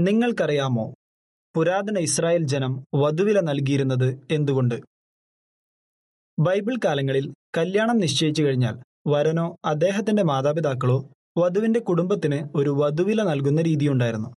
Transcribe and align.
നിങ്ങൾക്കറിയാമോ? 0.00 0.94
പുരാതന 1.56 1.98
ഇസ്രായേൽ 1.98 2.44
ജനം 2.44 2.84
വധുവില 2.94 3.40
നൽകിയിരുന്നത് 3.40 4.20
എന്തുകൊണ്ട്? 4.30 4.80
ബൈബിൾ 6.38 6.76
കാലങ്ങളിൽ 6.84 7.34
കല്യാണം 7.58 7.98
നിശ്ചയിച്ചു 7.98 8.42
കഴിഞ്ഞാൽ 8.42 8.78
വരനോ 9.06 9.56
അദ്ദേഹത്തിന്റെ 9.64 10.22
മാതാപിതാക്കളോ 10.22 11.10
വധുവിന്റെ 11.38 11.80
കുടുംബത്തിന് 11.80 12.48
ഒരു 12.54 12.70
വധുവില 12.70 13.22
നൽകുന്ന 13.22 13.62
രീതിയുണ്ടായിരുന്നു. 13.62 14.28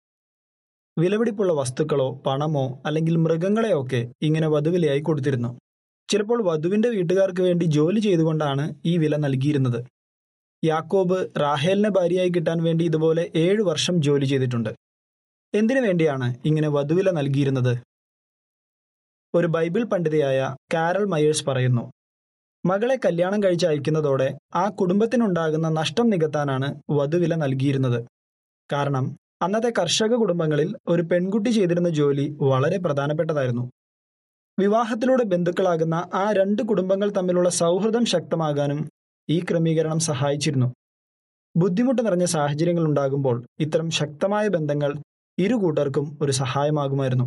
വിലപിടിപ്പുള്ള 0.99 1.53
വസ്തുക്കളോ 1.53 2.21
പണമോ 2.25 2.81
അല്ലെങ്കിൽ 2.85 3.15
മൃഗങ്ങളെയോ 3.15 3.83
ഒക്കെ 3.83 4.11
ഇങ്ങനെ 4.21 4.47
വധുവിലയായി 4.47 4.99
കൊടുത്തിരുന്നു. 4.99 5.59
ചിലപ്പോൾ 6.09 6.43
വധുവിന്റെ 6.43 6.89
വീട്ടുകാർക്ക് 6.89 7.41
വേണ്ടി 7.41 7.65
ജോലി 7.65 7.99
ചെയ്തുകൊണ്ടാണ് 7.99 8.73
ഈ 8.85 8.97
വില 8.97 9.15
നൽകിയിരുന്നത്. 9.15 9.85
യാക്കോബ് 10.65 11.39
റാഹേലിനെ 11.39 11.89
ഭാര്യയായി 11.89 12.29
കിട്ടാൻ 12.29 12.63
വേണ്ടി 12.63 12.85
ഇതുപോലെ 12.85 13.31
ഏഴു 13.35 13.61
വർഷം 13.61 14.01
ജോലി 14.01 14.25
ചെയ്തിട്ടുണ്ട്. 14.25 14.84
എന്തിനു 15.55 15.79
വേണ്ടിയാണ് 15.79 16.35
ഇങ്ങനെ 16.45 16.67
വധുവില 16.67 17.11
നൽകിയിരുന്നത്? 17.11 17.73
ഒരു 19.35 19.47
ബൈബിൾ 19.47 19.83
പണ്ഡിതയായ 19.83 20.55
കാരൽ 20.73 21.05
മയേഴ്സ് 21.05 21.45
പറയുന്നു 21.45 21.91
മകളെ 22.65 22.95
കല്യാണം 23.05 23.43
കഴിച്ച് 23.43 23.65
അയക്കുന്നതോടെ 23.65 24.37
ആ 24.55 24.69
കുടുംബത്തിനുണ്ടാകുന്ന 24.69 25.69
നഷ്ടം 25.69 26.09
നികത്താനാണ് 26.09 26.81
വധുവില 26.89 27.35
നൽകിയിരുന്നത്. 27.35 28.05
കാരണം 28.71 29.17
അന്നത്തെ 29.41 29.73
കർഷക 29.79 30.15
കുടുംബങ്ങളിൽ 30.15 30.75
ഒരു 30.87 31.01
പെൺകുട്ടി 31.01 31.49
ചെയ്തിരുന്ന 31.49 31.89
ജോലി 31.89 32.37
വളരെ 32.41 32.77
പ്രധാനപ്പെട്ടതായിരുന്നു. 32.77 33.71
വിവാഹത്തിലൂടെ 34.59 35.23
ബന്ധുക്കളാകുന്ന 35.23 35.95
ആ 36.13 36.31
രണ്ട് 36.31 36.61
കുടുംബങ്ങൾ 36.61 37.09
തമ്മിലുള്ള 37.09 37.49
സൗഹൃദം 37.49 38.05
ശക്തമാകാനും 38.05 38.89
ഈ 39.29 39.39
ക്രമീകരണം 39.39 39.99
സഹായിച്ചിരുന്നു. 39.99 40.73
ബുദ്ധിമുട്ട് 41.57 42.05
നിറഞ്ഞ 42.05 42.25
സാഹചര്യങ്ങൾ 42.25 42.83
ഉണ്ടാകുമ്പോൾ 42.83 43.45
ഇത്തരം 43.59 43.89
ശക്തമായ 43.91 44.47
ബന്ധങ്ങൾ 44.47 44.93
ഇരു 45.37 45.55
കൂട്ടർക്കും 45.55 46.17
ഒരു 46.21 46.31
സഹായമാകുമായിരുന്നു. 46.31 47.25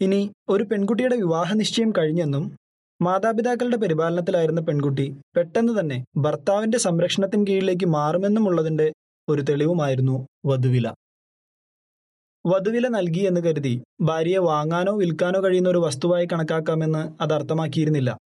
ഇനി 0.00 0.30
ഒരു 0.48 0.64
പെൺകുട്ടിയുടെ 0.64 1.16
വിവാഹ 1.16 1.54
നിശ്ചയം 1.54 1.92
കഴിഞ്ഞെന്നും 1.98 2.56
മാതാപിതാക്കളുടെ 3.02 3.76
പരിപാലനത്തിലായിരുന്ന 3.76 4.60
പെൺകുട്ടി 4.60 5.16
പെട്ടെന്ന് 5.36 5.80
തന്നെ 5.80 6.04
ഭർത്താവിന്റെ 6.16 6.78
സംരക്ഷണത്തിന് 6.78 7.46
കീഴിലേക്ക് 7.46 7.86
മാറുമെന്നുമുള്ളതിന്റെ 7.86 8.92
ഒരു 9.28 9.42
തെളിവുമായിരുന്നു 9.42 10.26
വധുവില. 10.46 10.86
വധുവില 12.44 12.88
നൽകി 12.88 13.20
എന്ന് 13.20 13.40
കരുതി 13.40 13.82
ഭാര്യയെ 14.00 14.38
വാങ്ങാനോ 14.38 14.96
വിൽക്കാനോ 14.96 15.44
കഴിയുന്ന 15.44 15.68
ഒരു 15.68 15.78
വസ്തുവായി 15.78 16.26
കണക്കാക്കാമെന്ന് 16.32 17.22
അത് 17.22 17.32
അർത്ഥമാക്കിയിരുന്നില്ല. 17.32 18.18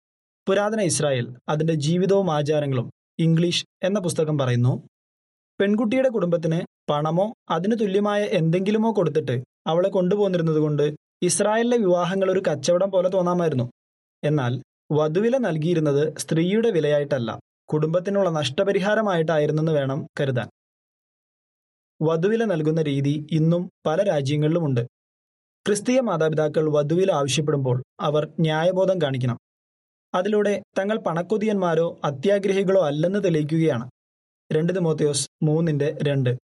പുരാതന 0.46 0.80
ഇസ്രായേൽ 0.80 1.34
അതിന്റെ 1.48 1.74
ജീവിതവും 1.74 2.30
ആചാരങ്ങളും 2.30 2.90
ഇംഗ്ലീഷ് 3.18 3.64
എന്ന 3.82 3.98
പുസ്തകം 4.00 4.38
പറയുന്നു 4.38 4.82
പെൺകുട്ടിയുടെ 5.60 6.08
കുടുംബത്തിന് 6.08 6.60
പണമോ 6.90 7.34
അതിനു 7.50 7.74
തുല്യമായ 7.74 8.22
എന്തെങ്കിലുമോ 8.22 8.92
കൊടുത്തിട്ട് 8.92 9.42
അവളെ 9.66 9.88
കൊണ്ടുപോന്നിരുന്നത് 9.88 10.56
കൊണ്ട് 10.56 10.94
ഇസ്രായേലിലെ 11.22 11.76
വിവാഹങ്ങൾ 11.76 12.30
ഒരു 12.30 12.42
കച്ചവടം 12.50 12.90
പോലെ 12.90 13.08
തോന്നാമായിരുന്നു. 13.08 13.70
എന്നാൽ 14.24 14.62
വധുവില 14.92 15.36
നൽകിയിരുന്നത് 15.36 16.16
സ്ത്രീയുടെ 16.18 16.70
വിലയായിട്ടല്ല 16.70 17.38
കുടുംബത്തിനുള്ള 17.68 18.30
നഷ്ടപരിഹാരമായിട്ടായിരുന്നെന്ന് 18.30 19.72
വേണം 19.72 20.06
കരുതാൻ. 20.20 20.48
വധുവില 22.02 22.44
നൽകുന്ന 22.44 22.82
രീതി 22.82 23.26
ഇന്നും 23.30 23.70
പല 23.86 24.02
രാജ്യങ്ങളിലുമുണ്ട്. 24.02 24.86
ക്രിസ്തീയ 25.66 26.00
മാതാപിതാക്കൾ 26.00 26.68
വധുവില 26.72 27.12
ആവശ്യപ്പെടുമ്പോൾ 27.12 27.82
അവർ 28.00 28.28
ന്യായബോധം 28.40 29.02
കാണിക്കണം. 29.02 29.38
അതിലൂടെ 30.14 30.62
തങ്ങൾ 30.78 30.98
പണക്കൊതിയന്മാരോ 30.98 32.00
അത്യാഗ്രഹികളോ 32.04 32.86
അല്ലെന്ന് 32.86 33.24
തെളിയിക്കുകയാണ്. 33.24 33.90
രണ്ട് 34.52 34.72
തിമോത്തിയോസ് 34.72 35.28
മൂന്നിന്റെ 35.42 35.98
രണ്ട്. 36.02 36.49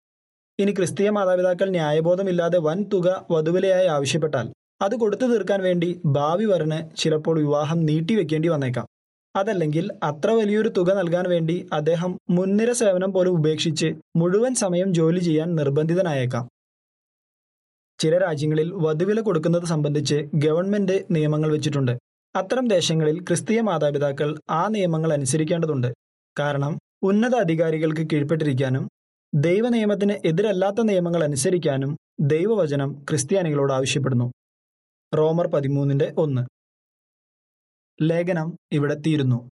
ഇനി 0.61 0.71
ക്രിസ്തീയ 0.71 1.09
മാതാപിതാക്കൾ 1.09 1.69
ന്യായബോധമില്ലാതെ 1.69 2.57
വൻ 2.57 2.85
തുക 2.93 3.25
വധുവിലയായി 3.31 3.87
ആവശ്യപ്പെട്ടാൽ 3.87 4.47
അത് 4.81 4.95
കൊടുത്തു 4.95 5.25
തീർക്കാൻ 5.25 5.61
വേണ്ടി 5.61 6.01
ഭാവി 6.05 6.45
വരന് 6.45 6.97
ചിലപ്പോൾ 6.97 7.39
വിവാഹം 7.39 7.85
നീട്ടിവെക്കേണ്ടി 7.85 8.47
വന്നേക്കാം. 8.47 8.85
അതല്ലെങ്കിൽ 9.35 9.89
അത്ര 10.03 10.29
വലിയൊരു 10.31 10.69
തുക 10.69 10.93
നൽകാൻ 10.93 11.29
വേണ്ടി 11.29 11.69
അദ്ദേഹം 11.73 12.17
മുൻനിര 12.29 12.71
സേവനം 12.71 13.13
പോലും 13.13 13.31
ഉപേക്ഷിച്ച് 13.31 13.93
മുഴുവൻ 14.15 14.53
സമയം 14.55 14.93
ജോലി 14.93 15.19
ചെയ്യാൻ 15.19 15.55
നിർബന്ധിതനായേക്കാം. 15.55 16.49
ചില 17.99 18.17
രാജ്യങ്ങളിൽ 18.17 18.73
വധുവില 18.73 19.19
കൊടുക്കുന്നത് 19.21 19.63
സംബന്ധിച്ച് 19.63 20.29
ഗവൺമെന്റ് 20.35 21.05
നിയമങ്ങൾ 21.11 21.51
വെച്ചിട്ടുണ്ട്. 21.51 21.97
അത്തരം 22.35 22.67
ദേശങ്ങളിൽ 22.67 23.23
ക്രിസ്തീയ 23.23 23.61
മാതാപിതാക്കൾ 23.61 24.37
ആ 24.49 24.67
നിയമങ്ങൾ 24.67 25.13
അനുസരിക്കേണ്ടതുണ്ട്. 25.13 25.93
കാരണം 26.39 26.79
ഉന്നത 27.03 27.35
അധികാരികൾക്ക് 27.35 28.01
കീഴ്പ്പെട്ടിരിക്കാനും 28.13 28.83
ദൈവനിയമത്തിന് 29.33 30.27
എതിരല്ലാത്ത 30.27 30.81
നിയമങ്ങൾ 30.81 31.23
അനുസരിക്കാനും 31.23 31.97
ദൈവവചനം 32.19 33.05
ക്രിസ്ത്യാനികളോട് 33.09 33.73
ആവശ്യപ്പെടുന്നു. 33.73 34.31
റോമർ 35.17 35.47
പതിമൂന്നിന്റെ 35.47 36.13
ഒന്ന്. 36.17 36.41
ലേഖനം 38.01 38.57
ഇവിടെ 38.71 38.95
തീരുന്നു. 38.95 39.49